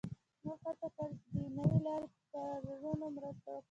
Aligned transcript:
موږ 0.45 0.59
هڅه 0.65 0.87
کړې 0.95 1.15
چې 1.21 1.27
د 1.33 1.35
یوې 1.45 1.51
نوې 1.61 1.79
لارې 1.85 2.07
په 2.15 2.21
کارونه 2.83 3.05
مرسته 3.15 3.49
وکړو 3.53 3.59